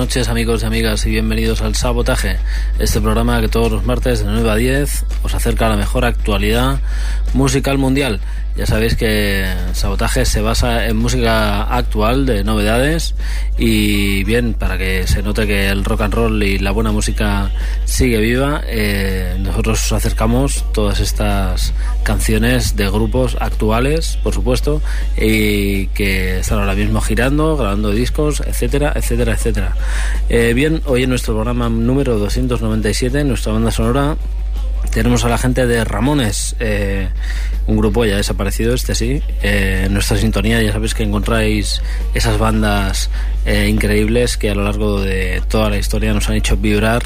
Noches 0.00 0.30
amigos 0.30 0.62
y 0.62 0.66
amigas 0.66 1.04
y 1.04 1.10
bienvenidos 1.10 1.60
al 1.60 1.74
Sabotaje, 1.74 2.38
este 2.78 3.02
programa 3.02 3.38
que 3.42 3.48
todos 3.48 3.70
los 3.70 3.84
martes 3.84 4.24
de 4.24 4.30
9 4.30 4.50
a 4.50 4.54
10 4.54 5.04
os 5.22 5.34
acerca 5.34 5.66
a 5.66 5.68
la 5.68 5.76
mejor 5.76 6.06
actualidad 6.06 6.80
musical 7.34 7.76
mundial. 7.76 8.18
Ya 8.60 8.66
sabéis 8.66 8.94
que 8.94 9.42
Sabotaje 9.72 10.26
se 10.26 10.42
basa 10.42 10.86
en 10.86 10.98
música 10.98 11.62
actual 11.62 12.26
de 12.26 12.44
novedades 12.44 13.14
y 13.56 14.22
bien, 14.24 14.52
para 14.52 14.76
que 14.76 15.06
se 15.06 15.22
note 15.22 15.46
que 15.46 15.70
el 15.70 15.82
rock 15.82 16.02
and 16.02 16.12
roll 16.12 16.42
y 16.42 16.58
la 16.58 16.70
buena 16.70 16.92
música 16.92 17.50
sigue 17.86 18.18
viva, 18.18 18.60
eh, 18.66 19.38
nosotros 19.40 19.82
os 19.86 19.92
acercamos 19.92 20.62
todas 20.74 21.00
estas 21.00 21.72
canciones 22.02 22.76
de 22.76 22.90
grupos 22.90 23.38
actuales, 23.40 24.18
por 24.22 24.34
supuesto, 24.34 24.82
y 25.16 25.86
que 25.86 26.40
están 26.40 26.58
ahora 26.58 26.74
mismo 26.74 27.00
girando, 27.00 27.56
grabando 27.56 27.92
discos, 27.92 28.42
etcétera, 28.46 28.92
etcétera, 28.94 29.32
etcétera. 29.32 29.74
Eh, 30.28 30.52
bien, 30.52 30.82
hoy 30.84 31.04
en 31.04 31.08
nuestro 31.08 31.32
programa 31.32 31.70
número 31.70 32.18
297, 32.18 33.24
nuestra 33.24 33.54
banda 33.54 33.70
sonora 33.70 34.18
tenemos 34.90 35.24
a 35.24 35.28
la 35.28 35.38
gente 35.38 35.66
de 35.66 35.84
Ramones, 35.84 36.56
eh, 36.58 37.08
un 37.66 37.76
grupo 37.76 38.04
ya 38.04 38.16
desaparecido, 38.16 38.74
este 38.74 38.94
sí. 38.94 39.22
Eh, 39.42 39.84
en 39.86 39.94
nuestra 39.94 40.16
sintonía 40.16 40.60
ya 40.62 40.72
sabéis 40.72 40.94
que 40.94 41.04
encontráis 41.04 41.80
esas 42.14 42.38
bandas 42.38 43.10
eh, 43.46 43.68
increíbles 43.68 44.36
que 44.36 44.50
a 44.50 44.54
lo 44.54 44.64
largo 44.64 45.00
de 45.00 45.42
toda 45.48 45.70
la 45.70 45.78
historia 45.78 46.12
nos 46.12 46.28
han 46.28 46.36
hecho 46.36 46.56
vibrar 46.56 47.02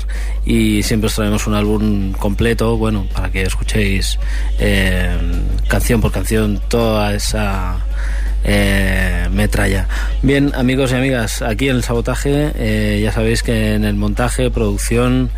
y 0.47 0.83
siempre 0.83 1.09
os 1.09 1.15
traemos 1.15 1.47
un 1.47 1.55
álbum 1.55 2.13
completo, 2.13 2.77
bueno, 2.77 3.07
para 3.13 3.31
que 3.31 3.43
escuchéis 3.43 4.19
canción 5.69 6.01
por 6.01 6.13
canción 6.13 6.61
toda 6.69 7.15
esa 7.15 7.85
metralla. 9.31 9.89
Bien, 10.23 10.53
amigos 10.55 10.93
y 10.93 10.95
amigas, 10.95 11.43
aquí 11.43 11.69
en 11.69 11.77
el 11.77 11.83
sabotaje 11.83 13.01
ya 13.03 13.13
sabéis 13.13 13.43
que 13.43 13.75
en 13.75 13.85
el 13.85 13.95
montaje, 13.95 14.51
producción 14.51 15.31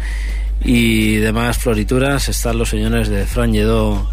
y 0.65 1.17
demás 1.17 1.59
florituras 1.59 2.29
están 2.29 2.59
los 2.59 2.71
señores 2.71 3.09
de 3.09 3.27
Fran 3.27 3.53
Lledó 3.53 4.09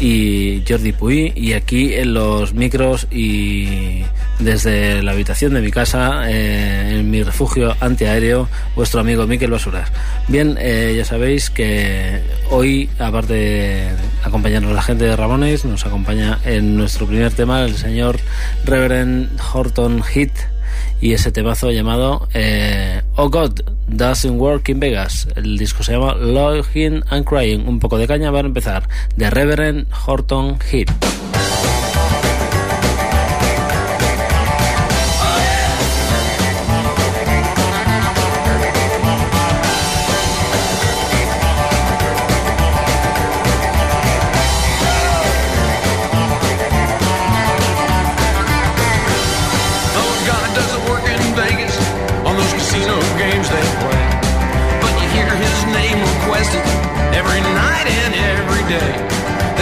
y 0.00 0.62
Jordi 0.68 0.92
Puy. 0.92 1.32
Y 1.34 1.52
aquí 1.52 1.94
en 1.94 2.14
los 2.14 2.54
micros 2.54 3.06
y 3.10 4.02
desde 4.38 5.02
la 5.02 5.12
habitación 5.12 5.54
de 5.54 5.60
mi 5.60 5.70
casa 5.70 6.30
eh, 6.30 6.98
en 6.98 7.10
mi 7.10 7.22
refugio 7.22 7.74
antiaéreo 7.80 8.48
vuestro 8.76 9.00
amigo 9.00 9.26
Miquel 9.26 9.50
Basuras. 9.50 9.90
Bien 10.28 10.56
eh, 10.60 10.94
ya 10.96 11.04
sabéis 11.04 11.50
que 11.50 12.20
hoy 12.50 12.88
aparte 12.98 13.32
de 13.34 13.88
acompañarnos 14.22 14.72
la 14.72 14.82
gente 14.82 15.04
de 15.04 15.16
Ramones 15.16 15.64
nos 15.64 15.84
acompaña 15.86 16.38
en 16.44 16.76
nuestro 16.76 17.06
primer 17.06 17.32
tema 17.32 17.62
el 17.62 17.76
señor 17.76 18.18
Reverend 18.64 19.30
Horton 19.52 20.02
Heath 20.14 20.57
y 21.00 21.12
ese 21.12 21.32
temazo 21.32 21.70
llamado 21.70 22.28
eh, 22.34 23.02
Oh 23.16 23.30
God 23.30 23.60
Doesn't 23.88 24.38
Work 24.38 24.68
in 24.68 24.80
Vegas. 24.80 25.28
El 25.36 25.56
disco 25.58 25.82
se 25.82 25.92
llama 25.92 26.14
Looking 26.14 27.02
and 27.10 27.24
Crying. 27.24 27.66
Un 27.66 27.80
poco 27.80 27.98
de 27.98 28.06
caña 28.06 28.32
para 28.32 28.48
empezar. 28.48 28.88
De 29.16 29.30
Reverend 29.30 29.86
Horton 30.06 30.58
Heat. 30.70 30.88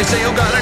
Say, 0.07 0.25
oh 0.25 0.33
God, 0.35 0.56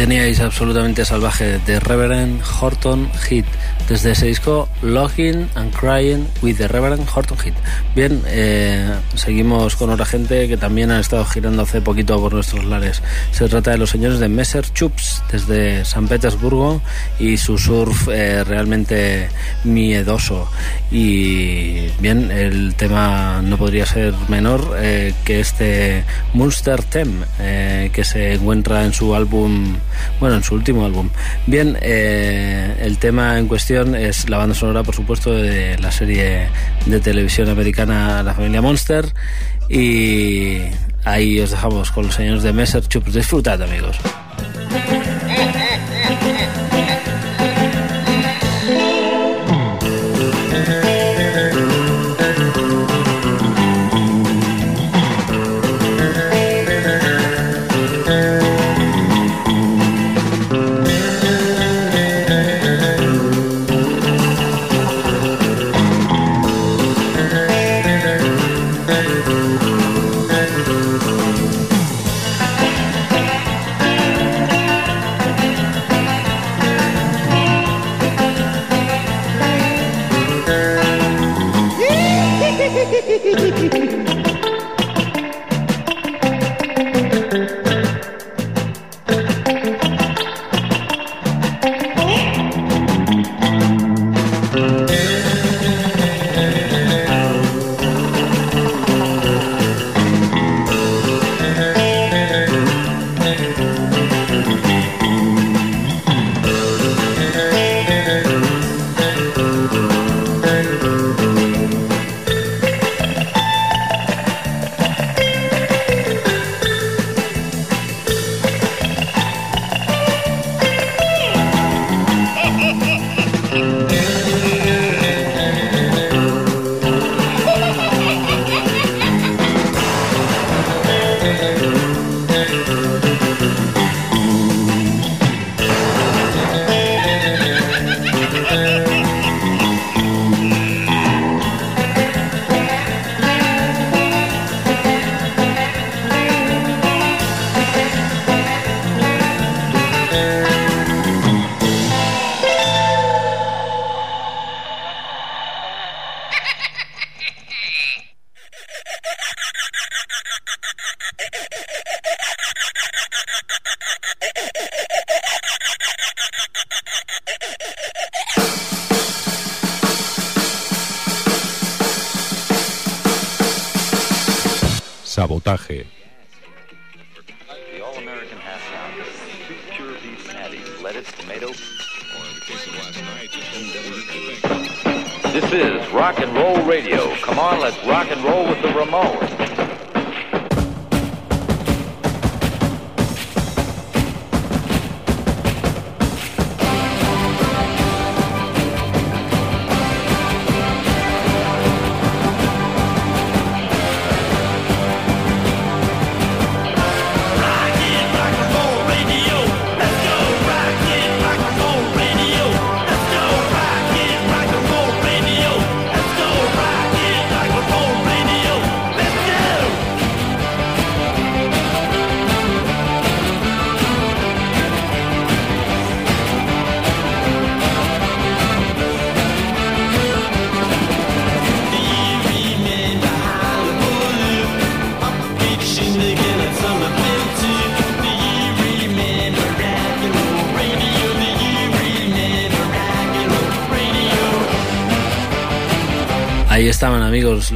teníais 0.00 0.40
absolutamente 0.40 1.04
salvaje 1.04 1.58
de 1.66 1.78
Reverend 1.78 2.40
Horton 2.58 3.10
Heat 3.28 3.44
desde 3.86 4.12
ese 4.12 4.28
disco 4.28 4.66
Login 4.80 5.46
and 5.56 5.74
Crying 5.74 6.26
with 6.40 6.56
the 6.56 6.68
Reverend 6.68 7.06
Horton 7.14 7.36
Heat. 7.36 7.54
Bien, 7.94 8.22
eh, 8.28 8.94
seguimos 9.14 9.76
con 9.76 9.90
otra 9.90 10.06
gente 10.06 10.48
que 10.48 10.56
también 10.56 10.90
han 10.90 11.00
estado 11.00 11.26
girando 11.26 11.64
hace 11.64 11.82
poquito 11.82 12.18
por 12.18 12.32
nuestros 12.32 12.64
lares. 12.64 13.02
Se 13.30 13.46
trata 13.46 13.72
de 13.72 13.76
los 13.76 13.90
señores 13.90 14.20
de 14.20 14.28
Messer 14.28 14.64
Chups 14.72 15.09
desde 15.30 15.84
San 15.84 16.08
Petersburgo 16.08 16.82
y 17.18 17.36
su 17.36 17.58
surf 17.58 18.08
eh, 18.08 18.44
realmente 18.44 19.28
miedoso. 19.64 20.48
Y 20.90 21.88
bien, 22.00 22.30
el 22.30 22.74
tema 22.74 23.42
no 23.42 23.56
podría 23.56 23.86
ser 23.86 24.14
menor 24.28 24.76
eh, 24.78 25.14
que 25.24 25.40
este 25.40 26.04
Monster 26.34 26.82
Theme 26.82 27.24
eh, 27.38 27.90
que 27.92 28.04
se 28.04 28.34
encuentra 28.34 28.84
en 28.84 28.92
su 28.92 29.14
álbum, 29.14 29.76
bueno, 30.18 30.36
en 30.36 30.42
su 30.42 30.54
último 30.54 30.84
álbum. 30.84 31.10
Bien, 31.46 31.76
eh, 31.80 32.76
el 32.80 32.98
tema 32.98 33.38
en 33.38 33.46
cuestión 33.46 33.94
es 33.94 34.28
la 34.28 34.38
banda 34.38 34.54
sonora, 34.54 34.82
por 34.82 34.94
supuesto, 34.94 35.32
de 35.32 35.78
la 35.78 35.92
serie 35.92 36.48
de 36.86 37.00
televisión 37.00 37.48
americana 37.48 38.22
La 38.22 38.34
familia 38.34 38.62
Monster. 38.62 39.12
Y 39.68 40.58
ahí 41.04 41.40
os 41.40 41.50
dejamos 41.50 41.90
con 41.92 42.06
los 42.06 42.14
señores 42.14 42.42
de 42.42 42.52
Messer 42.52 42.86
Chups. 42.86 43.12
Disfrutad, 43.12 43.62
amigos. 43.62 43.96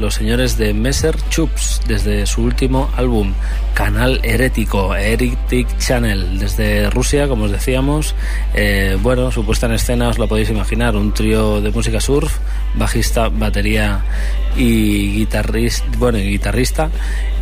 Los 0.04 0.16
señores 0.16 0.58
de 0.58 0.75
Messer 0.75 1.16
Chups 1.30 1.80
desde 1.88 2.26
su 2.26 2.42
último 2.42 2.90
álbum 2.94 3.32
Canal 3.73 4.20
Herético, 4.23 4.94
Heretic 4.94 5.78
Channel, 5.78 6.38
desde 6.38 6.90
Rusia, 6.90 7.26
como 7.26 7.44
os 7.44 7.50
decíamos. 7.50 8.14
Eh, 8.52 8.99
bueno, 9.00 9.32
su 9.32 9.46
puesta 9.46 9.64
en 9.64 9.73
escena 9.73 10.11
os 10.11 10.18
lo 10.18 10.28
podéis 10.28 10.50
imaginar, 10.50 10.94
un 10.94 11.14
trío 11.14 11.62
de 11.62 11.70
música 11.70 12.00
surf, 12.02 12.37
bajista, 12.75 13.30
batería 13.30 14.04
y 14.58 15.14
guitarrista, 15.14 15.87
bueno, 15.96 16.18
y 16.18 16.32
guitarrista. 16.32 16.90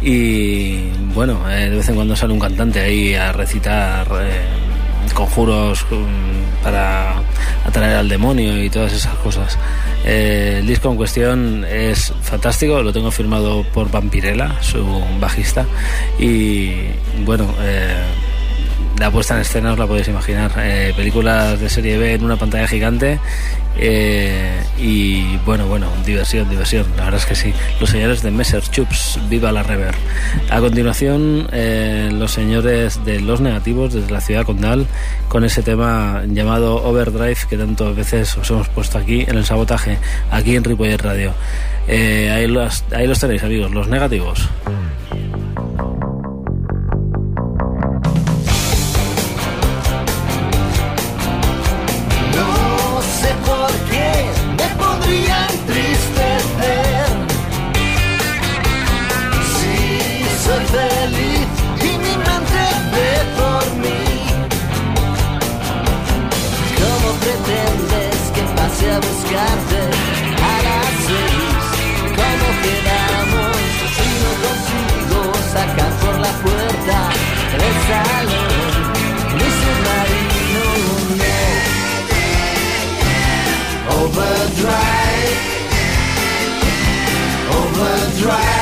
Y 0.00 0.88
bueno, 1.14 1.50
eh, 1.50 1.68
de 1.68 1.76
vez 1.76 1.88
en 1.88 1.96
cuando 1.96 2.14
sale 2.14 2.32
un 2.32 2.38
cantante 2.38 2.78
ahí 2.78 3.16
a 3.16 3.32
recitar 3.32 4.06
eh, 4.20 4.40
conjuros 5.12 5.84
um, 5.90 6.06
para 6.62 7.22
atraer 7.64 7.96
al 7.96 8.08
demonio 8.08 8.62
y 8.62 8.70
todas 8.70 8.92
esas 8.92 9.14
cosas. 9.16 9.58
Eh, 10.04 10.58
el 10.60 10.66
disco 10.66 10.90
en 10.90 10.96
cuestión 10.96 11.64
es 11.64 12.12
fantástico, 12.22 12.82
lo 12.82 12.92
tengo 12.92 13.10
firmado 13.10 13.64
por 13.72 13.90
Vampirella, 13.90 14.60
su 14.62 14.84
bajista, 15.20 15.66
y 16.18 16.72
bueno, 17.24 17.46
eh, 17.60 18.02
la 18.98 19.10
puesta 19.10 19.34
en 19.34 19.40
escena 19.40 19.72
os 19.72 19.78
la 19.78 19.86
podéis 19.86 20.08
imaginar. 20.08 20.52
Eh, 20.58 20.92
películas 20.96 21.60
de 21.60 21.68
serie 21.68 21.98
B 21.98 22.14
en 22.14 22.24
una 22.24 22.36
pantalla 22.36 22.66
gigante 22.68 23.18
eh, 23.78 24.62
y 24.78 25.36
bueno, 25.38 25.66
bueno, 25.66 25.88
diversión, 26.04 26.48
diversión, 26.48 26.86
la 26.96 27.04
verdad 27.04 27.20
es 27.20 27.26
que 27.26 27.34
sí. 27.34 27.52
Los 27.80 27.90
señores 27.90 28.22
de 28.22 28.30
Messer 28.30 28.62
Chups, 28.62 29.18
viva 29.28 29.52
la 29.52 29.62
rever. 29.62 29.94
A 30.50 30.60
continuación, 30.60 31.48
eh, 31.52 32.10
los 32.12 32.32
señores 32.32 33.04
de 33.04 33.20
Los 33.20 33.40
Negativos 33.40 33.94
desde 33.94 34.10
la 34.10 34.20
ciudad 34.20 34.44
condal 34.44 34.86
con 35.28 35.44
ese 35.44 35.62
tema 35.62 36.22
llamado 36.26 36.84
Overdrive 36.84 37.38
que 37.48 37.56
tantas 37.56 37.96
veces 37.96 38.36
os 38.36 38.50
hemos 38.50 38.68
puesto 38.68 38.98
aquí 38.98 39.22
en 39.26 39.36
el 39.36 39.44
sabotaje, 39.44 39.98
aquí 40.30 40.56
en 40.56 40.64
Ripollet 40.64 41.00
Radio. 41.00 41.34
Eh, 41.88 42.30
ahí, 42.30 42.46
los, 42.46 42.84
tenéis, 43.18 43.42
amigos, 43.42 43.72
Los 43.72 43.88
Negativos. 43.88 44.48
Overdrive. 84.14 85.32
Overdrive 87.50 88.61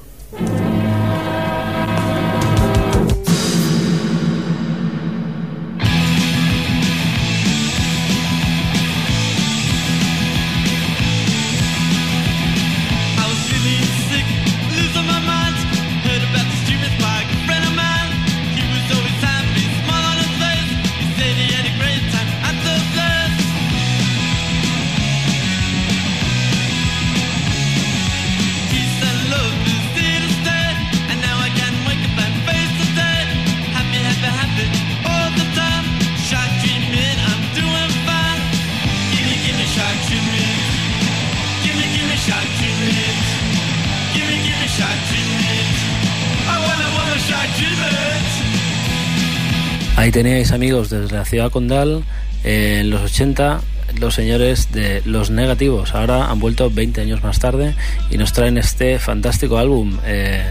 Ahí 50.11 50.23
teníais 50.23 50.51
amigos 50.51 50.89
desde 50.89 51.15
la 51.15 51.23
ciudad 51.23 51.49
condal 51.49 52.03
eh, 52.43 52.79
en 52.81 52.89
los 52.89 53.01
80 53.01 53.61
los 54.01 54.13
señores 54.13 54.69
de 54.73 55.01
Los 55.05 55.29
Negativos. 55.29 55.95
Ahora 55.95 56.29
han 56.29 56.37
vuelto 56.37 56.69
20 56.69 56.99
años 56.99 57.23
más 57.23 57.39
tarde 57.39 57.75
y 58.09 58.17
nos 58.17 58.33
traen 58.33 58.57
este 58.57 58.99
fantástico 58.99 59.57
álbum, 59.57 59.99
eh, 60.05 60.43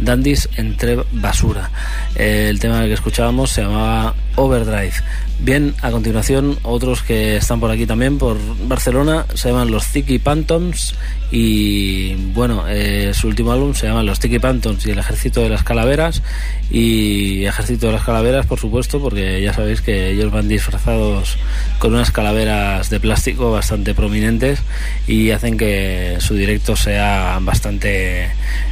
Dandis 0.00 0.48
entre 0.56 0.98
basura. 1.12 1.70
Eh, 2.16 2.48
el 2.50 2.58
tema 2.58 2.86
que 2.86 2.94
escuchábamos 2.94 3.52
se 3.52 3.62
llamaba 3.62 4.16
Overdrive. 4.34 4.94
Bien, 5.40 5.74
a 5.82 5.90
continuación, 5.90 6.58
otros 6.62 7.02
que 7.02 7.36
están 7.36 7.60
por 7.60 7.70
aquí 7.70 7.86
también, 7.86 8.18
por 8.18 8.38
Barcelona, 8.66 9.26
se 9.34 9.50
llaman 9.50 9.70
los 9.70 9.86
Tiki 9.88 10.18
Phantoms 10.18 10.94
y 11.30 12.14
bueno, 12.32 12.64
eh, 12.68 13.12
su 13.12 13.26
último 13.26 13.52
álbum 13.52 13.74
se 13.74 13.88
llama 13.88 14.04
Los 14.04 14.20
Tiki 14.20 14.38
Phantoms 14.38 14.86
y 14.86 14.92
el 14.92 14.98
Ejército 15.00 15.40
de 15.40 15.48
las 15.48 15.64
Calaveras 15.64 16.22
y 16.70 17.44
Ejército 17.44 17.88
de 17.88 17.92
las 17.94 18.04
Calaveras, 18.04 18.46
por 18.46 18.60
supuesto, 18.60 19.00
porque 19.00 19.42
ya 19.42 19.52
sabéis 19.52 19.80
que 19.80 20.10
ellos 20.10 20.30
van 20.30 20.48
disfrazados 20.48 21.36
con 21.78 21.92
unas 21.92 22.12
calaveras 22.12 22.88
de 22.88 23.00
plástico 23.00 23.50
bastante 23.50 23.94
prominentes 23.94 24.60
y 25.08 25.30
hacen 25.30 25.58
que 25.58 26.16
su 26.20 26.34
directo 26.34 26.76
sea 26.76 27.38
bastante 27.42 28.30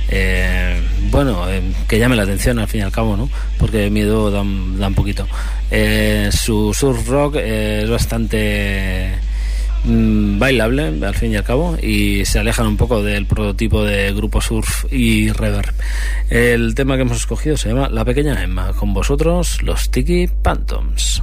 eh, 0.09 0.79
bueno, 1.11 1.51
eh, 1.51 1.63
que 1.89 1.99
llame 1.99 2.17
la 2.17 2.25
atención 2.25 2.59
al 2.59 2.69
fin 2.69 2.81
y 2.81 2.85
al 2.85 2.93
cabo, 2.93 3.17
¿no? 3.17 3.31
Porque 3.59 3.89
miedo 3.89 4.31
da, 4.31 4.45
da 4.79 4.89
un 4.89 4.95
poquito. 4.95 5.27
Eh, 5.71 6.29
su 6.53 6.75
surf 6.75 7.09
rock 7.09 7.37
es 7.37 7.89
bastante 7.89 9.11
mm, 9.85 10.39
bailable 10.39 10.93
al 11.03 11.15
fin 11.15 11.33
y 11.33 11.37
al 11.37 11.45
cabo 11.45 11.79
y 11.81 12.27
se 12.27 12.41
alejan 12.41 12.67
un 12.67 12.77
poco 12.77 13.03
del 13.03 13.25
prototipo 13.25 13.85
de 13.85 14.13
grupo 14.13 14.43
surf 14.43 14.85
y 14.93 15.33
reverb. 15.33 15.75
El 16.29 16.75
tema 16.75 16.97
que 16.97 17.03
hemos 17.03 17.17
escogido 17.17 17.57
se 17.57 17.71
llama 17.71 17.89
La 17.89 18.05
pequeña 18.05 18.43
Emma. 18.43 18.75
Con 18.75 18.93
vosotros, 18.93 19.63
los 19.63 19.91
Tiki 19.91 20.29
Phantoms. 20.43 21.23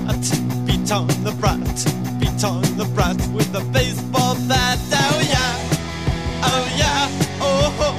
Brat, 0.00 0.66
beat 0.66 0.92
on 0.92 1.06
the 1.24 1.32
brat, 1.40 1.58
beat 2.20 2.44
on 2.44 2.62
the 2.76 2.84
brat 2.94 3.16
with 3.32 3.54
a 3.54 3.64
baseball 3.72 4.34
bat. 4.48 4.78
Oh 4.92 5.20
yeah, 5.20 5.56
oh 6.42 6.68
yeah, 6.76 7.08
oh. 7.40 7.70
ho. 7.78 7.90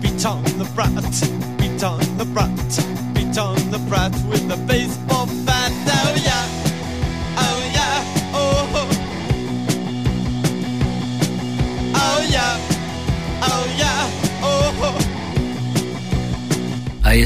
Beat 0.00 0.26
on 0.26 0.42
the 0.58 0.64
brat, 0.74 0.90
beat 1.58 1.84
on 1.84 2.00
the 2.18 2.24
brat, 2.24 3.14
beat 3.14 3.38
on 3.38 3.56
the 3.70 3.78
brat 3.88 4.12
with 4.28 4.47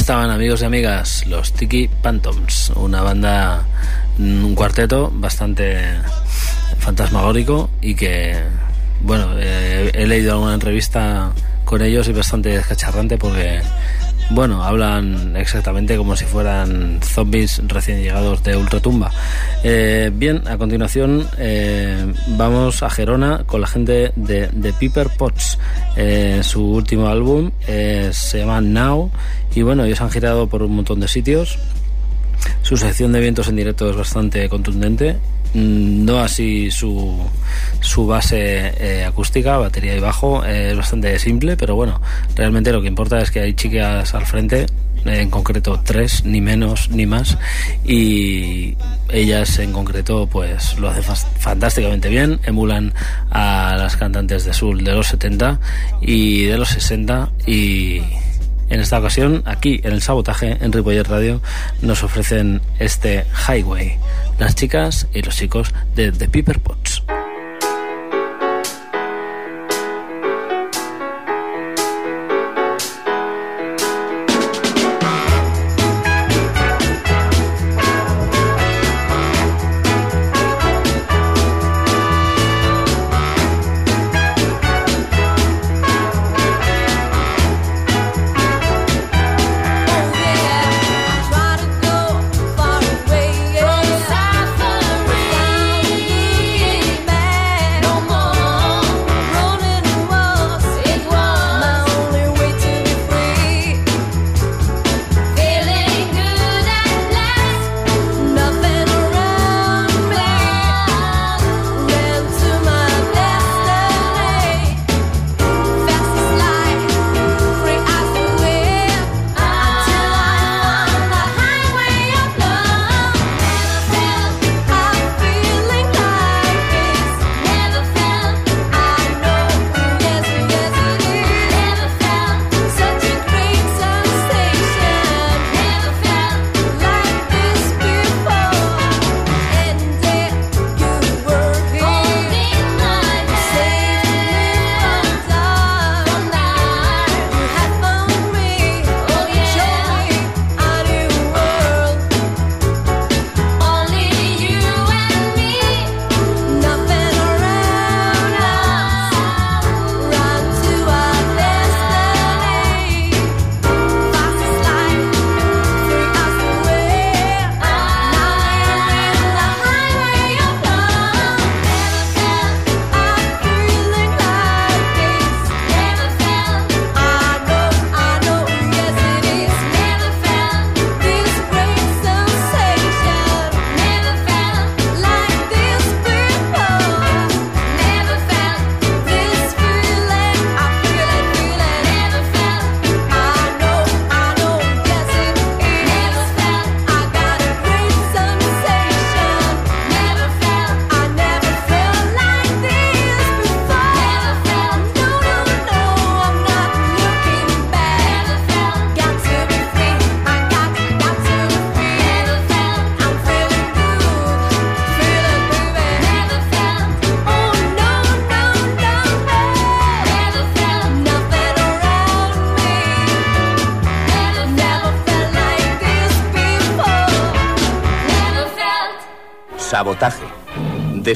estaban 0.03 0.31
amigos 0.31 0.61
y 0.63 0.65
amigas, 0.65 1.25
los 1.29 1.53
Tiki 1.53 1.89
Phantoms, 2.03 2.73
una 2.75 3.03
banda, 3.03 3.63
un 4.19 4.53
cuarteto 4.57 5.13
bastante 5.15 5.79
fantasmagórico 6.81 7.71
y 7.81 7.95
que, 7.95 8.35
bueno, 9.03 9.37
eh, 9.39 9.93
he 9.95 10.05
leído 10.09 10.33
alguna 10.33 10.55
entrevista 10.55 11.31
con 11.65 11.83
ellos 11.83 12.09
y 12.09 12.13
bastante 12.13 12.49
descacharrante 12.49 13.17
porque 13.17 13.63
bueno, 14.31 14.65
hablan 14.65 15.37
exactamente 15.37 15.97
como 15.97 16.17
si 16.17 16.25
fueran 16.25 17.01
zombies 17.03 17.61
recién 17.67 18.01
llegados 18.01 18.43
de 18.43 18.57
ultratumba. 18.57 19.11
Eh, 19.63 20.11
bien, 20.15 20.43
a 20.49 20.57
continuación 20.57 21.27
eh, 21.39 22.13
vamos 22.29 22.83
a 22.83 22.91
Gerona 22.91 23.45
con 23.45 23.61
la 23.61 23.67
gente 23.67 24.13
de, 24.17 24.49
de 24.49 24.73
Piper 24.73 25.09
Potts. 25.19 25.59
Eh, 25.97 26.41
su 26.43 26.65
último 26.65 27.09
álbum 27.09 27.51
eh, 27.67 28.11
se 28.13 28.39
llama 28.39 28.61
Now 28.61 29.11
y 29.55 29.63
bueno, 29.63 29.85
ellos 29.85 30.01
han 30.01 30.11
girado 30.11 30.47
por 30.47 30.63
un 30.63 30.77
montón 30.77 31.01
de 31.01 31.09
sitios. 31.09 31.59
Su 32.63 32.77
sección 32.77 33.13
de 33.13 33.21
vientos 33.21 33.49
en 33.49 33.57
directo 33.57 33.91
es 33.91 33.97
bastante 33.97 34.49
contundente. 34.49 35.17
Mm, 35.55 36.05
No 36.05 36.19
así 36.21 36.71
su, 36.71 37.19
su 37.81 38.07
base 38.07 38.73
eh, 38.79 39.05
acústica, 39.05 39.59
batería 39.59 39.95
y 39.97 40.01
bajo, 40.01 40.45
eh, 40.45 40.71
es 40.71 40.77
bastante 40.77 41.19
simple, 41.19 41.57
pero 41.57 41.75
bueno, 41.77 42.01
realmente 42.35 42.73
lo 42.73 42.81
que 42.81 42.89
importa 42.89 43.21
es 43.21 43.31
que 43.31 43.41
hay 43.41 43.55
chicas 43.55 44.15
al 44.15 44.25
frente, 44.27 44.67
eh, 45.05 45.21
en 45.21 45.31
concreto 45.31 45.81
tres, 45.85 46.25
ni 46.25 46.41
menos 46.41 46.89
ni 46.91 47.07
más, 47.07 47.37
y 47.85 48.77
ellas 49.11 49.59
en 49.59 49.73
concreto 49.73 50.27
pues 50.27 50.79
lo 50.79 50.89
hacen 50.89 51.05
fantásticamente 51.39 52.09
bien, 52.09 52.41
emulan 52.45 52.95
a 53.31 53.77
las 53.79 53.97
cantantes 53.97 54.45
de 54.45 54.55
Soul 54.55 54.85
de 54.85 54.93
los 54.93 55.09
70 55.09 55.61
y 56.01 56.45
de 56.45 56.57
los 56.57 56.71
60 56.71 57.31
y 57.47 58.01
en 58.73 58.81
esta 58.81 58.99
ocasión, 58.99 59.43
aquí 59.45 59.81
en 59.85 59.93
el 59.93 60.01
sabotaje, 60.01 60.57
en 60.61 60.73
Ripollet 60.73 61.07
Radio, 61.07 61.43
nos 61.83 62.03
ofrecen 62.03 62.63
este 62.79 63.27
Highway, 63.47 63.99
las 64.39 64.55
chicas 64.55 65.09
y 65.13 65.21
los 65.21 65.37
chicos 65.37 65.75
de 65.95 66.11
The 66.11 66.27
Piper 66.29 66.59
Pots. 66.59 66.82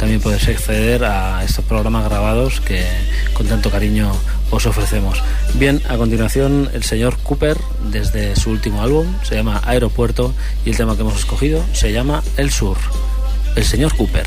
también 0.00 0.22
podéis 0.22 0.48
acceder 0.48 1.04
a 1.04 1.44
estos 1.44 1.62
programas 1.66 2.06
grabados 2.06 2.62
que 2.62 2.82
con 3.34 3.46
tanto 3.46 3.70
cariño 3.70 4.10
os 4.50 4.64
ofrecemos. 4.64 5.22
Bien, 5.54 5.82
a 5.90 5.98
continuación 5.98 6.70
el 6.72 6.84
señor 6.84 7.18
Cooper 7.18 7.58
desde 7.84 8.34
su 8.34 8.48
último 8.50 8.82
álbum, 8.82 9.06
se 9.22 9.34
llama 9.34 9.60
Aeropuerto 9.62 10.32
y 10.64 10.70
el 10.70 10.76
tema 10.78 10.96
que 10.96 11.02
hemos 11.02 11.18
escogido 11.18 11.62
se 11.74 11.92
llama 11.92 12.22
El 12.38 12.50
Sur. 12.50 12.78
El 13.56 13.64
señor 13.64 13.94
Cooper. 13.94 14.26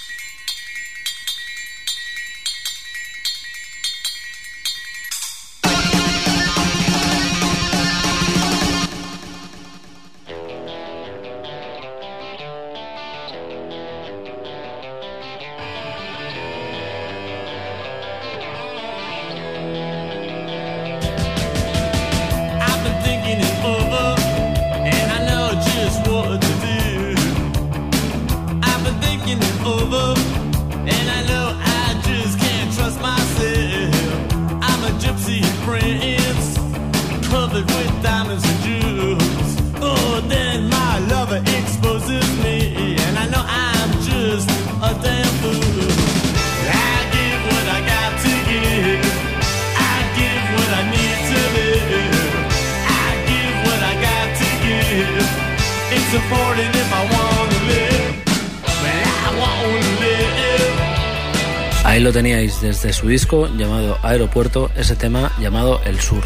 Ahí 61.91 61.99
lo 61.99 62.13
teníais 62.13 62.61
desde 62.61 62.93
su 62.93 63.09
disco 63.09 63.49
llamado 63.57 63.97
Aeropuerto, 64.01 64.71
ese 64.77 64.95
tema 64.95 65.29
llamado 65.41 65.81
El 65.83 65.99
Sur. 65.99 66.23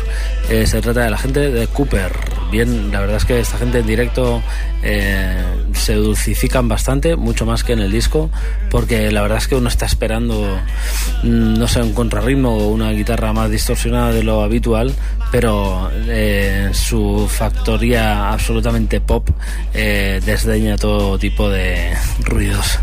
Eh, 0.47 0.67
se 0.67 0.79
trata 0.79 1.05
de 1.05 1.09
la 1.09 1.17
gente 1.17 1.39
de 1.49 1.65
Cooper. 1.65 2.11
Bien, 2.51 2.91
la 2.91 2.99
verdad 2.99 3.17
es 3.17 3.25
que 3.25 3.39
esta 3.39 3.57
gente 3.57 3.79
en 3.79 3.87
directo 3.87 4.43
eh, 4.83 5.43
se 5.73 5.95
dulcifican 5.95 6.67
bastante, 6.67 7.15
mucho 7.15 7.47
más 7.47 7.63
que 7.63 7.73
en 7.73 7.79
el 7.79 7.91
disco, 7.91 8.29
porque 8.69 9.11
la 9.11 9.23
verdad 9.23 9.39
es 9.39 9.47
que 9.47 9.55
uno 9.55 9.67
está 9.67 9.87
esperando, 9.87 10.59
mm, 11.23 11.57
no 11.57 11.67
sé, 11.67 11.81
un 11.81 11.93
contrarritmo 11.93 12.55
o 12.55 12.67
una 12.67 12.91
guitarra 12.91 13.33
más 13.33 13.49
distorsionada 13.49 14.11
de 14.11 14.21
lo 14.21 14.43
habitual, 14.43 14.93
pero 15.31 15.89
eh, 15.95 16.69
su 16.73 17.27
factoría 17.27 18.31
absolutamente 18.31 19.01
pop 19.01 19.27
eh, 19.73 20.21
desdeña 20.23 20.77
todo 20.77 21.17
tipo 21.17 21.49
de 21.49 21.91
ruidos 22.19 22.77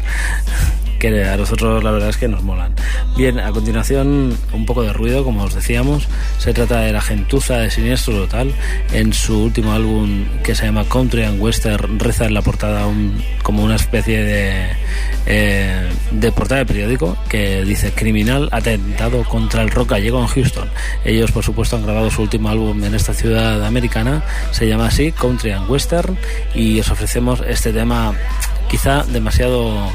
que 1.02 1.24
a 1.24 1.36
nosotros 1.36 1.82
la 1.82 1.90
verdad 1.90 2.10
es 2.10 2.16
que 2.16 2.28
nos 2.28 2.44
molan. 2.44 2.72
Bien, 3.16 3.40
a 3.40 3.50
continuación 3.50 4.38
un 4.52 4.66
poco 4.66 4.82
de 4.82 4.92
ruido, 4.92 5.24
como 5.24 5.42
os 5.42 5.52
decíamos. 5.52 6.06
Se 6.38 6.54
trata 6.54 6.80
de 6.82 6.92
la 6.92 7.00
gentuza 7.00 7.58
de 7.58 7.72
Siniestro 7.72 8.14
Total. 8.14 8.52
En 8.92 9.12
su 9.12 9.42
último 9.42 9.72
álbum 9.72 10.24
que 10.44 10.54
se 10.54 10.64
llama 10.66 10.84
Country 10.84 11.24
and 11.24 11.40
Western 11.42 11.98
reza 11.98 12.26
en 12.26 12.34
la 12.34 12.42
portada 12.42 12.86
un- 12.86 13.20
como 13.42 13.64
una 13.64 13.74
especie 13.74 14.22
de, 14.22 14.66
eh, 15.26 15.88
de 16.12 16.30
portada 16.30 16.60
de 16.60 16.66
periódico 16.66 17.16
que 17.28 17.64
dice 17.64 17.90
criminal 17.90 18.48
atentado 18.52 19.24
contra 19.24 19.62
el 19.62 19.70
rock 19.72 19.90
gallego 19.90 20.20
en 20.20 20.28
Houston. 20.28 20.68
Ellos 21.04 21.32
por 21.32 21.42
supuesto 21.42 21.74
han 21.76 21.82
grabado 21.82 22.12
su 22.12 22.22
último 22.22 22.48
álbum 22.48 22.84
en 22.84 22.94
esta 22.94 23.12
ciudad 23.12 23.64
americana. 23.64 24.22
Se 24.52 24.68
llama 24.68 24.86
así 24.86 25.10
Country 25.10 25.50
and 25.50 25.68
Western 25.68 26.16
y 26.54 26.78
os 26.78 26.88
ofrecemos 26.92 27.42
este 27.48 27.72
tema 27.72 28.14
quizá 28.70 29.02
demasiado 29.02 29.90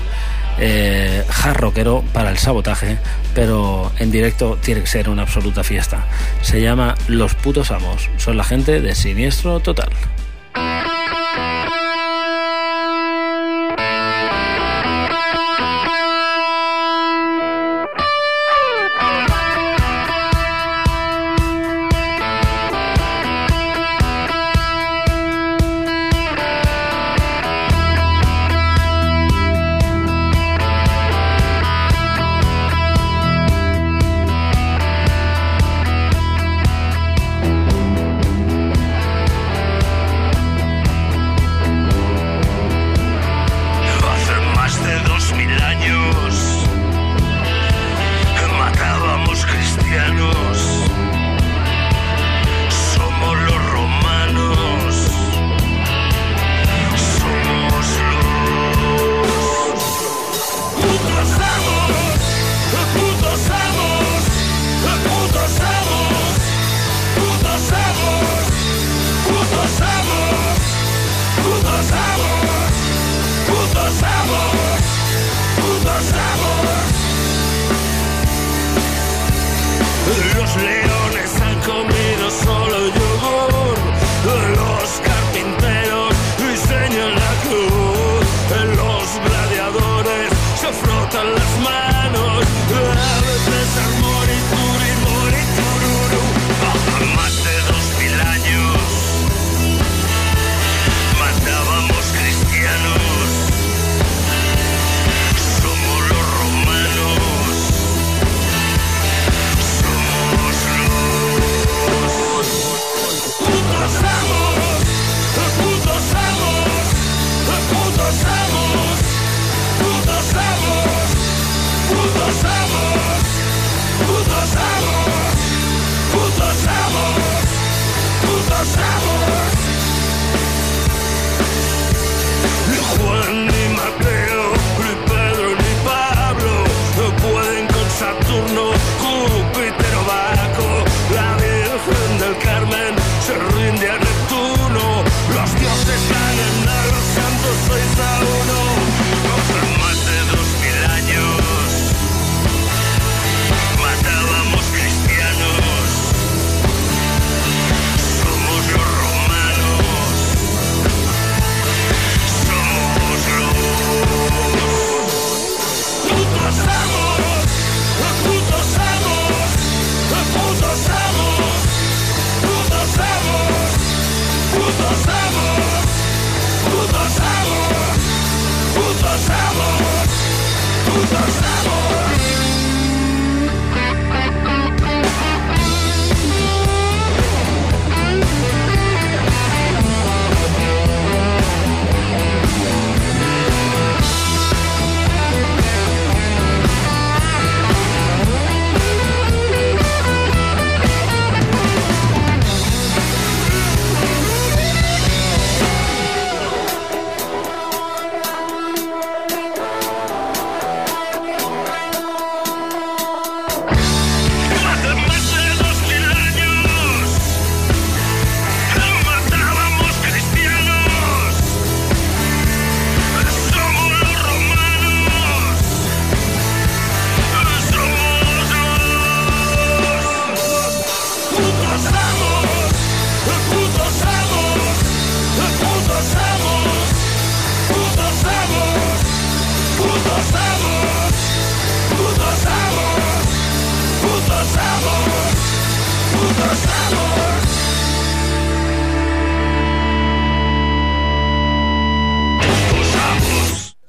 eh, 0.59 1.23
hard 1.43 1.57
rockero 1.57 2.03
para 2.13 2.29
el 2.29 2.37
sabotaje, 2.37 2.97
pero 3.33 3.91
en 3.99 4.11
directo 4.11 4.57
tiene 4.61 4.81
que 4.81 4.87
ser 4.87 5.09
una 5.09 5.23
absoluta 5.23 5.63
fiesta. 5.63 6.05
Se 6.41 6.61
llama 6.61 6.95
Los 7.07 7.35
putos 7.35 7.71
amos, 7.71 8.09
son 8.17 8.37
la 8.37 8.43
gente 8.43 8.81
de 8.81 8.95
Siniestro 8.95 9.59
Total. 9.59 9.89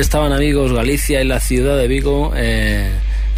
Estaban 0.00 0.32
amigos, 0.32 0.72
Galicia 0.72 1.20
y 1.20 1.24
la 1.24 1.40
ciudad 1.40 1.76
de 1.76 1.88
Vigo 1.88 2.32
eh, 2.36 2.90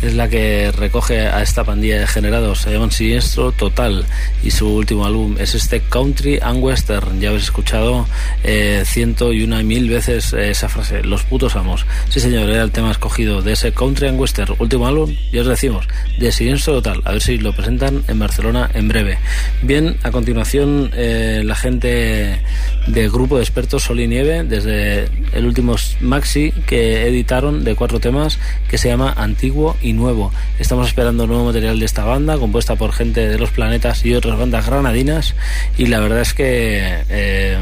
es 0.03 0.15
la 0.15 0.29
que 0.29 0.73
recoge 0.73 1.21
a 1.29 1.43
esta 1.43 1.65
pandilla 1.65 1.95
de 1.95 2.01
degenerados. 2.01 2.63
Se 2.63 2.73
llaman 2.73 2.91
Siniestro 2.91 3.53
Total 3.53 4.05
y 4.43 4.51
su 4.51 4.69
último 4.69 5.07
álbum 5.07 5.37
es 5.39 5.55
este 5.55 5.81
Country 5.81 6.39
and 6.43 6.63
Western. 6.63 7.21
Ya 7.21 7.29
habéis 7.29 7.45
escuchado 7.45 8.07
eh, 8.43 8.83
ciento 8.85 9.33
y 9.33 9.45
una 9.45 9.63
mil 9.63 9.89
veces 9.89 10.33
eh, 10.33 10.51
esa 10.51 10.69
frase, 10.69 11.03
los 11.05 11.23
putos 11.23 11.57
amos. 11.57 11.87
Sí 12.09 12.21
señor, 12.21 12.51
era 12.51 12.63
el 12.63 12.73
tema 12.73 12.91
escogido 12.91 13.43
de 13.43 13.53
ese 13.53 13.73
Country 13.73 14.09
and 14.09 14.21
Western 14.21 14.55
último 14.59 14.87
álbum, 14.87 15.15
y 15.33 15.39
os 15.39 15.47
decimos, 15.47 15.87
de 16.19 16.33
Siniestro 16.33 16.75
Total. 16.75 17.01
A 17.05 17.13
ver 17.13 17.23
si 17.23 17.39
lo 17.39 17.55
presentan 17.55 18.03
en 18.09 18.19
Barcelona 18.19 18.71
en 18.75 18.89
breve. 18.89 19.19
Bien, 19.63 19.97
a 20.03 20.11
continuación 20.11 20.91
eh, 20.95 21.43
la 21.45 21.55
gente 21.55 22.43
del 22.87 23.11
grupo 23.11 23.37
de 23.37 23.43
expertos 23.43 23.85
Sol 23.85 24.01
y 24.01 24.09
Nieve, 24.09 24.45
desde 24.45 25.09
el 25.33 25.47
último 25.47 25.77
maxi 26.01 26.53
que 26.67 27.07
editaron 27.07 27.65
de 27.65 27.75
cuatro 27.75 28.01
temas 28.01 28.39
que 28.69 28.79
se 28.79 28.89
llama 28.89 29.13
Antiguo 29.17 29.77
y 29.81 29.92
Nuevo. 29.93 30.33
Estamos 30.59 30.89
esperando 30.89 31.27
nuevo 31.27 31.45
material 31.45 31.79
de 31.79 31.85
esta 31.85 32.05
banda, 32.05 32.39
compuesta 32.39 32.77
por 32.77 32.93
gente 32.93 33.29
de 33.29 33.39
los 33.39 33.51
planetas 33.51 34.05
y 34.05 34.15
otras 34.15 34.39
bandas 34.39 34.67
granadinas, 34.67 35.35
y 35.77 35.87
la 35.87 36.01
verdad 36.01 36.21
es 36.21 36.35
que 36.35 37.05
eh, 37.09 37.59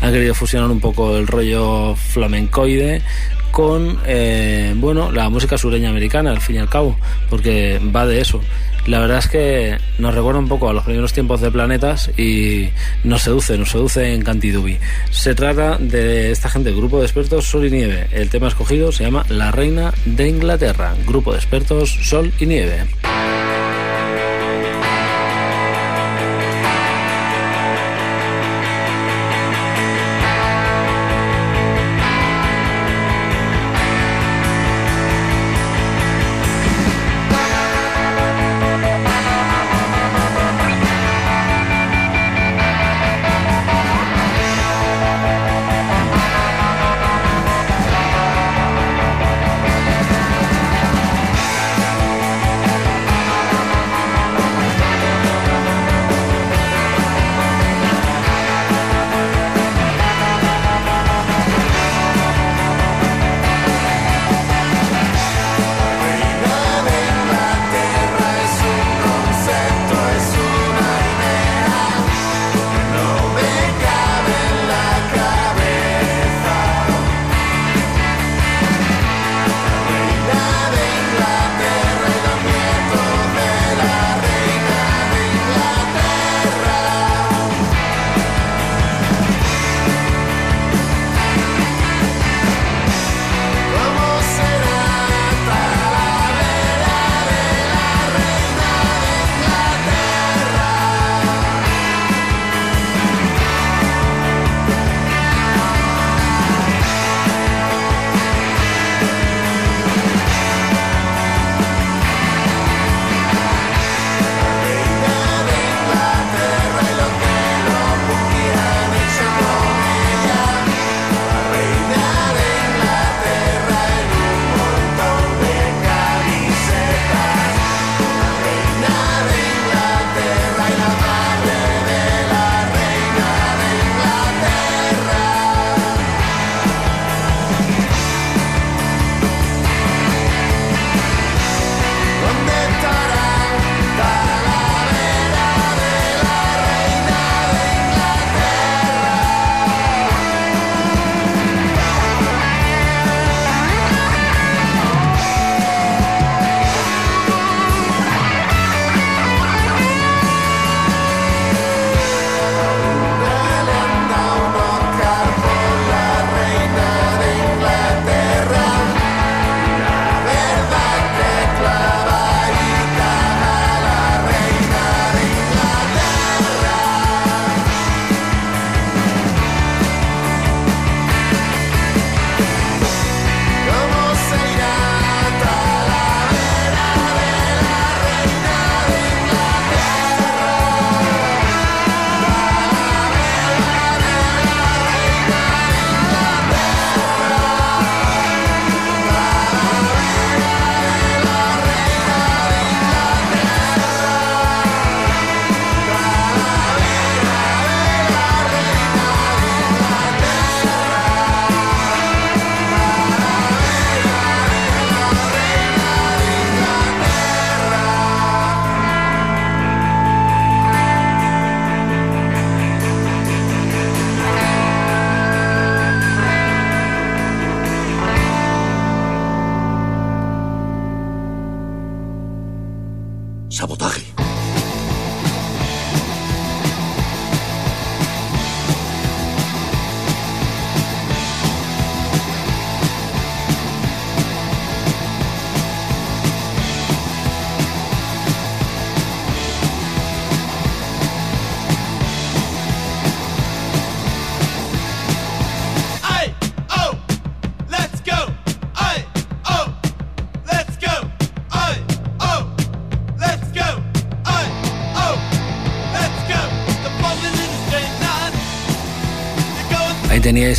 han 0.00 0.12
querido 0.12 0.34
fusionar 0.34 0.70
un 0.70 0.80
poco 0.80 1.16
el 1.16 1.26
rollo 1.26 1.94
flamencoide 1.96 3.02
con 3.50 3.98
eh, 4.06 4.74
bueno 4.76 5.10
la 5.10 5.28
música 5.28 5.58
sureña 5.58 5.90
americana 5.90 6.30
al 6.30 6.40
fin 6.40 6.56
y 6.56 6.58
al 6.60 6.68
cabo 6.68 6.96
porque 7.28 7.80
va 7.94 8.06
de 8.06 8.20
eso 8.20 8.40
la 8.86 8.98
verdad 8.98 9.18
es 9.18 9.28
que 9.28 9.78
nos 9.98 10.14
recuerda 10.14 10.38
un 10.38 10.48
poco 10.48 10.68
a 10.68 10.72
los 10.72 10.84
primeros 10.84 11.12
tiempos 11.12 11.40
de 11.40 11.50
planetas 11.50 12.10
y 12.18 12.70
nos 13.04 13.22
seduce, 13.22 13.58
nos 13.58 13.70
seduce 13.70 14.14
en 14.14 14.22
Cantidubi. 14.22 14.78
Se 15.10 15.34
trata 15.34 15.76
de 15.78 16.30
esta 16.30 16.48
gente, 16.48 16.72
grupo 16.72 16.98
de 16.98 17.04
expertos 17.04 17.46
Sol 17.46 17.66
y 17.66 17.70
Nieve. 17.70 18.08
El 18.12 18.30
tema 18.30 18.48
escogido 18.48 18.92
se 18.92 19.04
llama 19.04 19.24
La 19.28 19.50
Reina 19.50 19.92
de 20.04 20.28
Inglaterra. 20.28 20.94
Grupo 21.06 21.32
de 21.32 21.38
expertos 21.38 21.90
Sol 22.02 22.32
y 22.38 22.46
Nieve. 22.46 22.86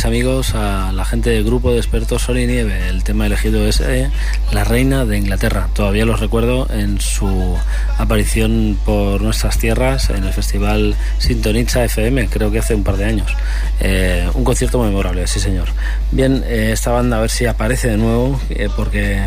Amigos 0.04 0.54
a 0.54 0.92
la 0.92 1.04
gente 1.04 1.30
del 1.30 1.44
grupo 1.44 1.72
de 1.72 1.78
expertos 1.78 2.22
Sol 2.22 2.38
y 2.38 2.46
Nieve. 2.46 2.88
El 2.88 3.04
tema 3.04 3.26
elegido 3.26 3.66
es 3.66 3.80
eh, 3.80 4.10
La 4.52 4.64
Reina 4.64 5.06
de 5.06 5.16
Inglaterra. 5.16 5.68
Todavía 5.72 6.04
los 6.04 6.20
recuerdo 6.20 6.68
en 6.70 7.00
su 7.00 7.56
aparición 7.96 8.78
por 8.84 9.22
nuestras 9.22 9.56
tierras 9.56 10.10
en 10.10 10.24
el 10.24 10.32
festival 10.34 10.94
Sintoniza 11.16 11.84
FM, 11.84 12.28
creo 12.28 12.50
que 12.50 12.58
hace 12.58 12.74
un 12.74 12.84
par 12.84 12.98
de 12.98 13.06
años. 13.06 13.34
Eh, 13.80 14.28
un 14.34 14.44
concierto 14.44 14.82
memorable, 14.82 15.26
sí 15.26 15.40
señor. 15.40 15.68
Bien, 16.10 16.44
eh, 16.46 16.70
esta 16.72 16.90
banda 16.90 17.16
a 17.16 17.20
ver 17.20 17.30
si 17.30 17.46
aparece 17.46 17.88
de 17.88 17.96
nuevo 17.96 18.38
eh, 18.50 18.68
porque 18.76 19.22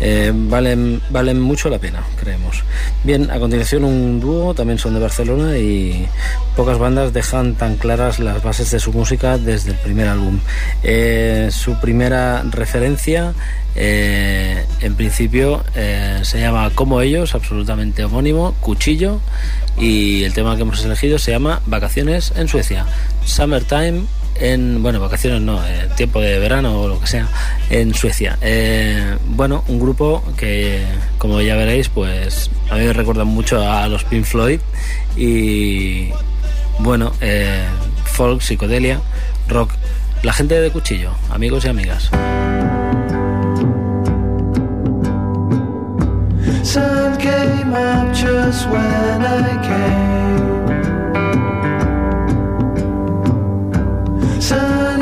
eh, 0.00 0.32
valen, 0.34 1.02
valen 1.10 1.40
mucho 1.40 1.68
la 1.68 1.78
pena, 1.78 2.02
creemos. 2.18 2.64
Bien, 3.02 3.30
a 3.30 3.38
continuación 3.38 3.84
un 3.84 4.18
dúo, 4.18 4.54
también 4.54 4.78
son 4.78 4.94
de 4.94 5.00
Barcelona 5.00 5.58
y 5.58 6.08
pocas 6.56 6.78
bandas 6.78 7.12
dejan 7.12 7.56
tan 7.56 7.76
claras 7.76 8.18
las 8.18 8.42
bases 8.42 8.70
de 8.70 8.80
su 8.80 8.92
música 8.92 9.36
desde 9.36 9.72
el 9.72 9.76
primer 9.76 10.08
álbum. 10.08 10.40
Su 11.50 11.78
primera 11.80 12.42
referencia, 12.50 13.34
en 14.80 14.94
principio, 14.94 15.64
eh, 15.74 16.20
se 16.22 16.40
llama 16.40 16.70
Como 16.74 17.00
ellos, 17.00 17.34
absolutamente 17.34 18.04
homónimo, 18.04 18.54
Cuchillo, 18.60 19.20
y 19.78 20.24
el 20.24 20.32
tema 20.32 20.56
que 20.56 20.62
hemos 20.62 20.84
elegido 20.84 21.18
se 21.18 21.32
llama 21.32 21.60
Vacaciones 21.66 22.32
en 22.36 22.48
Suecia, 22.48 22.86
Summertime 23.24 24.04
en, 24.36 24.82
bueno, 24.82 24.98
vacaciones 24.98 25.40
no, 25.40 25.64
eh, 25.64 25.88
tiempo 25.96 26.20
de 26.20 26.38
verano 26.38 26.82
o 26.82 26.88
lo 26.88 27.00
que 27.00 27.06
sea, 27.06 27.28
en 27.70 27.94
Suecia. 27.94 28.36
Eh, 28.40 29.16
bueno, 29.26 29.64
un 29.68 29.78
grupo 29.78 30.24
que, 30.36 30.84
como 31.18 31.40
ya 31.40 31.54
veréis, 31.56 31.88
pues 31.88 32.50
a 32.70 32.74
mí 32.74 32.84
me 32.84 32.92
recuerda 32.92 33.24
mucho 33.24 33.60
a 33.62 33.86
los 33.88 34.04
Pink 34.04 34.24
Floyd 34.24 34.60
y, 35.16 36.10
bueno, 36.80 37.12
folk, 38.04 38.40
psicodelia, 38.42 39.00
rock. 39.48 39.70
La 40.22 40.32
gente 40.32 40.58
de 40.58 40.70
Cuchillo, 40.70 41.12
amigos 41.30 41.66
y 41.66 41.68
amigas. 41.68 42.10
Sun 46.64 47.18
came 47.20 47.74
up 47.74 48.14
just 48.14 48.66
when 48.70 49.22
I 49.22 49.60
came. 49.68 50.54
Sunny 54.40 54.93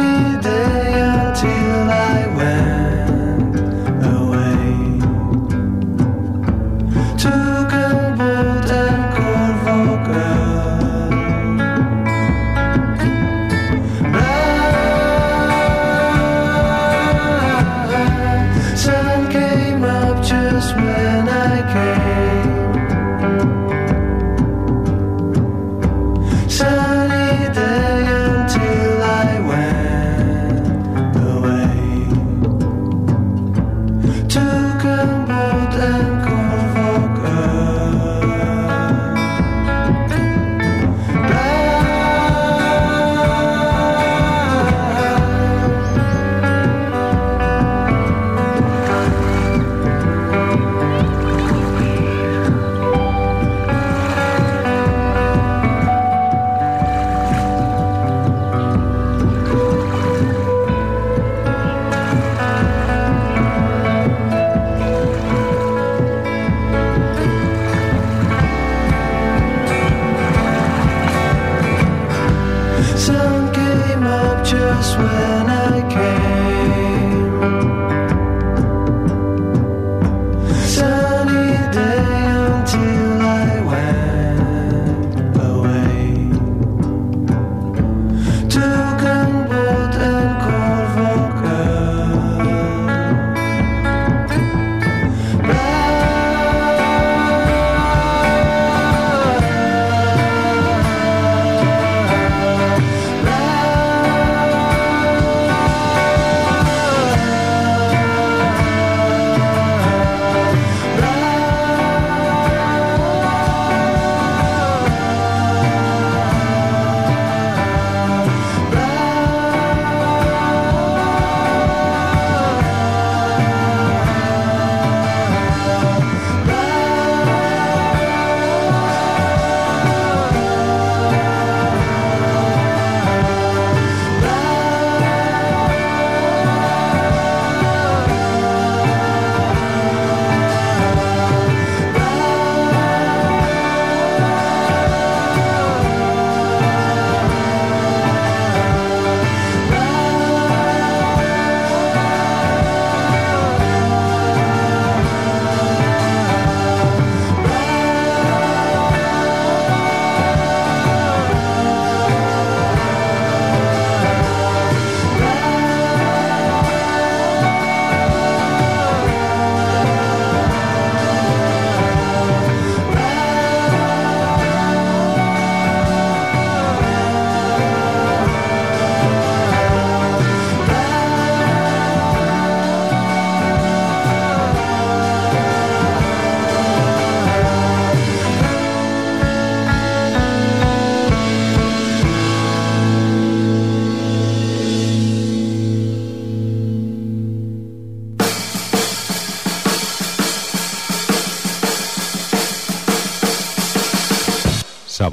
swear. 74.93 75.32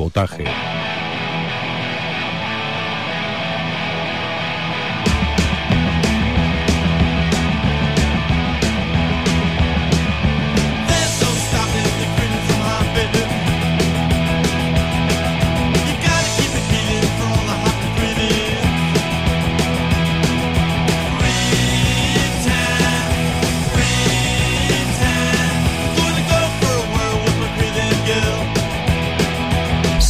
Sabotaje. 0.09 0.68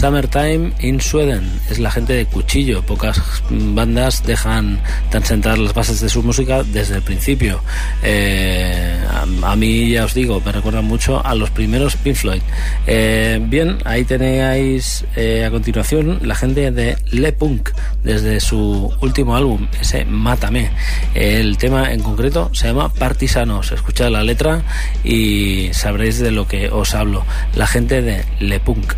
Summertime 0.10 0.72
in 0.80 1.00
Sweden 1.00 1.48
es 1.70 1.78
la 1.78 1.92
gente 1.92 2.14
de 2.14 2.26
Cuchillo. 2.26 2.82
Pocas 2.82 3.22
bandas 3.52 4.24
dejan 4.26 4.82
tan 5.12 5.24
sentar 5.24 5.60
las 5.60 5.76
bases 5.76 6.02
de 6.02 6.10
su 6.10 6.24
música 6.24 6.64
desde 6.64 6.96
el 6.96 7.04
principio. 7.04 7.62
Eh, 8.02 9.00
a, 9.44 9.56
mí, 9.56 9.92
ya 9.92 10.06
os 10.06 10.16
digo, 10.16 10.42
me 10.44 10.52
recuerda 10.52 10.82
mucho 10.82 11.24
a 11.24 11.36
los 11.36 11.52
primeros 11.52 11.96
Pink 11.96 12.16
Floyd. 12.16 12.42
Eh, 12.88 13.40
bien, 13.40 13.78
ahí 13.86 14.04
tenéis 14.04 15.06
eh, 15.16 15.46
a 15.46 15.52
continuación 15.52 16.18
la 16.24 16.34
gente 16.34 16.72
de 16.72 16.98
Le 17.12 17.32
Punk 17.32 17.70
desde 18.04 18.40
su 18.40 18.92
último 19.02 19.36
álbum, 19.36 19.68
ese 19.80 20.06
Mátame. 20.06 20.72
El 21.14 21.60
tema 21.60 21.94
en 21.94 22.02
concreto 22.02 22.50
se 22.52 22.70
llama 22.70 22.92
Partisanos. 22.92 23.72
Escuchad 23.72 24.10
la 24.10 24.24
letra 24.24 24.64
y 25.04 25.70
sabréis 25.74 26.18
de 26.18 26.32
lo 26.32 26.48
que 26.48 26.70
os 26.72 26.96
hablo. 26.96 27.26
La 27.54 27.68
gente 27.68 28.02
de 28.02 28.26
Le 28.40 28.60
Punk. 28.60 28.96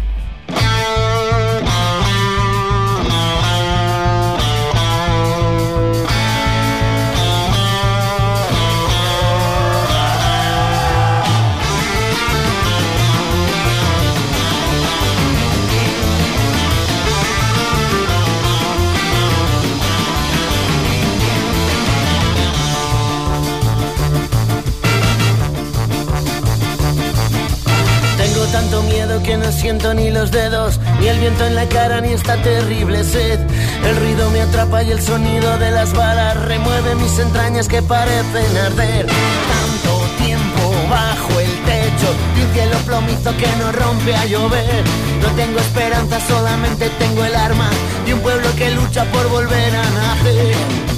Siento 29.62 29.94
ni 29.94 30.10
los 30.10 30.32
dedos, 30.32 30.80
ni 31.00 31.08
el 31.08 31.20
viento 31.20 31.46
en 31.46 31.54
la 31.54 31.70
cara, 31.70 32.02
ni 32.02 32.14
esta 32.14 32.36
terrible 32.42 33.04
sed. 33.04 33.40
El 33.86 33.96
ruido 33.98 34.28
me 34.32 34.42
atrapa 34.42 34.82
y 34.82 34.90
el 34.90 35.00
sonido 35.00 35.56
de 35.60 35.70
las 35.70 35.94
balas 35.94 36.36
remueve 36.46 36.96
mis 36.96 37.20
entrañas 37.20 37.68
que 37.68 37.84
parecen 37.84 38.58
arder. 38.58 39.06
Tanto 39.06 40.24
tiempo 40.24 40.74
bajo 40.90 41.40
el 41.40 41.52
techo 41.64 42.10
de 42.36 42.44
un 42.44 42.54
cielo 42.54 42.78
plomizo 42.88 43.38
que 43.38 43.48
no 43.60 43.72
rompe 43.72 44.16
a 44.16 44.26
llover. 44.26 44.84
No 45.22 45.30
tengo 45.36 45.60
esperanza, 45.60 46.20
solamente 46.28 46.90
tengo 46.98 47.24
el 47.24 47.36
arma 47.36 47.70
de 48.08 48.16
un 48.16 48.20
pueblo 48.22 48.50
que 48.56 48.72
lucha 48.72 49.06
por 49.12 49.30
volver 49.30 49.76
a 49.76 49.84
nacer. 49.92 50.91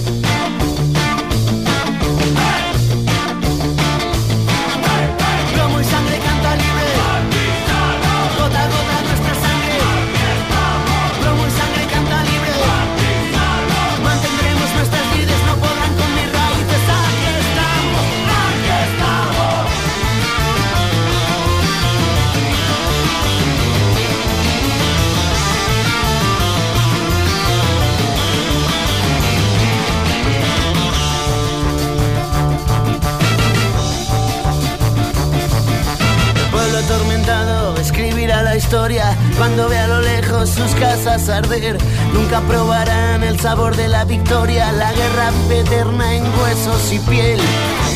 Cuando 39.38 39.70
vea 39.70 39.84
a 39.84 39.88
lo 39.88 40.02
lejos 40.02 40.50
sus 40.50 40.74
casas 40.74 41.30
arder. 41.30 41.78
Nunca 42.12 42.42
probarán 42.42 43.24
el 43.24 43.40
sabor 43.40 43.76
de 43.76 43.88
la 43.88 44.04
victoria, 44.04 44.72
la 44.72 44.92
guerra 44.92 45.30
eterna 45.52 46.16
en 46.16 46.24
huesos 46.24 46.92
y 46.92 46.98
piel. 47.00 47.40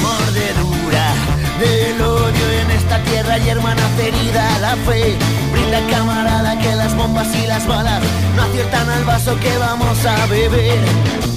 Mordedura 0.03 1.13
del 1.59 1.99
odio 1.99 2.51
en 2.61 2.69
esta 2.69 3.01
tierra 3.05 3.39
y 3.39 3.49
hermana 3.49 3.81
ferida 3.97 4.59
la 4.59 4.75
fe. 4.85 5.15
Brinda 5.51 5.81
camarada 5.89 6.59
que 6.59 6.75
las 6.75 6.95
bombas 6.95 7.27
y 7.35 7.47
las 7.47 7.65
balas 7.65 8.03
no 8.35 8.43
aciertan 8.43 8.87
al 8.87 9.03
vaso 9.03 9.35
que 9.39 9.57
vamos 9.57 10.05
a 10.05 10.27
beber. 10.27 11.36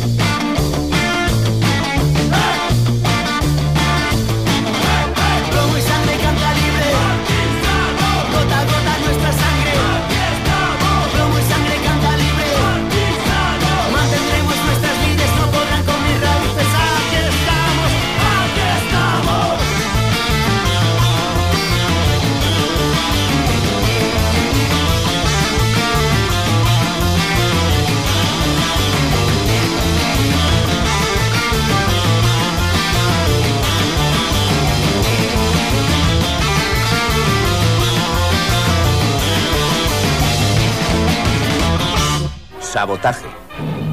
Sabotaje. 42.90 43.26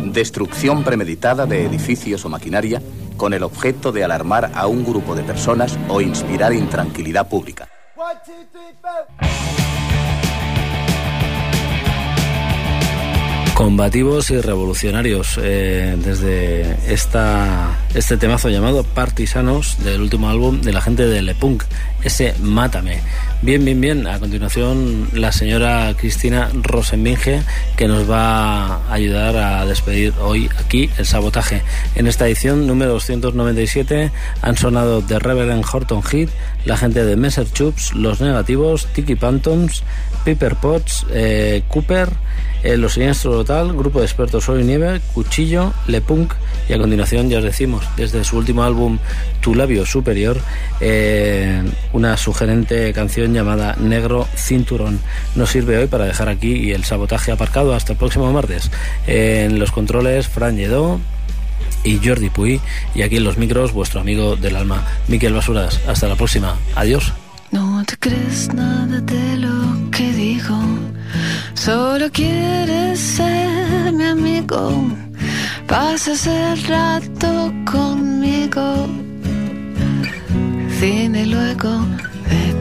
Destrucción 0.05 0.83
premeditada 0.83 1.45
de 1.45 1.63
edificios 1.65 2.25
o 2.25 2.29
maquinaria 2.29 2.81
con 3.15 3.31
el 3.31 3.43
objeto 3.43 3.91
de 3.91 4.03
alarmar 4.03 4.49
a 4.55 4.65
un 4.65 4.83
grupo 4.83 5.13
de 5.13 5.21
personas 5.21 5.77
o 5.87 6.01
inspirar 6.01 6.51
intranquilidad 6.51 7.29
pública. 7.29 7.69
combativos 13.53 14.29
y 14.29 14.39
revolucionarios 14.39 15.39
eh, 15.41 15.97
desde 15.97 16.93
esta, 16.93 17.75
este 17.97 18.15
temazo 18.15 18.49
llamado 18.49 18.83
Partisanos 18.83 19.83
del 19.83 20.01
último 20.01 20.29
álbum 20.29 20.61
de 20.61 20.71
la 20.71 20.81
gente 20.81 21.07
de 21.07 21.23
Le 21.23 21.33
Punk, 21.33 21.63
ese 22.03 22.35
Mátame. 22.39 23.01
Bien, 23.41 23.65
bien, 23.65 23.81
bien. 23.81 24.05
A 24.05 24.19
continuación 24.19 25.09
la 25.13 25.31
señora 25.31 25.93
Cristina 25.97 26.49
Rosenbinge 26.53 27.41
que 27.75 27.87
nos 27.87 28.09
va 28.09 28.75
a 28.75 28.93
ayudar 28.93 29.35
a 29.35 29.65
despedir 29.65 30.13
hoy 30.21 30.47
aquí 30.59 30.91
el 30.99 31.07
sabotaje. 31.07 31.63
En 31.95 32.05
esta 32.05 32.27
edición 32.27 32.67
número 32.67 32.91
297 32.93 34.11
han 34.43 34.57
sonado 34.57 35.01
The 35.01 35.17
Reverend 35.17 35.65
Horton 35.65 36.03
Heat, 36.03 36.29
la 36.65 36.77
gente 36.77 37.03
de 37.03 37.15
Messer 37.15 37.51
Chups, 37.51 37.93
Los 37.95 38.21
Negativos, 38.21 38.85
Tiki 38.93 39.15
Phantoms, 39.15 39.83
Piper 40.23 40.55
Potts, 40.55 41.05
eh, 41.11 41.63
Cooper, 41.67 42.09
eh, 42.63 42.77
Los 42.77 42.93
Siniestros 42.93 43.33
Total, 43.33 43.73
Grupo 43.73 43.99
de 43.99 44.05
Expertos 44.05 44.43
Sol 44.43 44.61
y 44.61 44.65
Nieve, 44.65 45.01
Cuchillo, 45.13 45.73
Le 45.87 46.01
Punk 46.01 46.33
y 46.69 46.73
a 46.73 46.77
continuación 46.77 47.29
ya 47.29 47.37
os 47.37 47.43
decimos, 47.43 47.86
desde 47.95 48.23
su 48.23 48.37
último 48.37 48.63
álbum 48.63 48.99
Tu 49.41 49.55
Labio 49.55 49.85
Superior, 49.85 50.39
eh, 50.79 51.63
una 51.93 52.17
sugerente 52.17 52.91
canción 52.93 53.33
llamada 53.33 53.75
Negro 53.79 54.27
Cinturón. 54.35 54.99
Nos 55.35 55.49
sirve 55.49 55.77
hoy 55.77 55.87
para 55.87 56.05
dejar 56.05 56.29
aquí 56.29 56.53
y 56.53 56.71
el 56.71 56.83
sabotaje 56.83 57.31
aparcado 57.31 57.73
hasta 57.73 57.93
el 57.93 57.97
próximo 57.97 58.31
martes. 58.31 58.69
en 59.05 59.59
los 59.59 59.71
controles, 59.71 60.27
Fran 60.27 60.57
Lledó 60.57 60.99
y 61.83 61.99
Jordi 62.05 62.29
Puy 62.29 62.59
y 62.95 63.01
aquí 63.01 63.17
en 63.17 63.23
los 63.23 63.37
micros 63.37 63.71
vuestro 63.71 64.01
amigo 64.01 64.35
del 64.35 64.55
alma, 64.55 64.83
Miquel 65.07 65.33
Basuras. 65.33 65.79
Hasta 65.87 66.07
la 66.07 66.15
próxima. 66.15 66.55
Adiós. 66.75 67.13
No 67.51 67.83
te 67.85 67.97
crees 67.97 68.53
nada 68.53 68.99
de 69.01 69.37
lo 69.37 69.89
que 69.89 70.11
digo, 70.11 70.59
solo 71.53 72.11
quieres 72.11 72.99
ser 72.99 73.93
mi 73.93 74.03
amigo. 74.03 75.06
Pasas 75.67 76.25
el 76.27 76.63
rato 76.63 77.53
conmigo, 77.69 78.87
cine 80.79 81.25
luego 81.25 81.85
de 82.29 82.56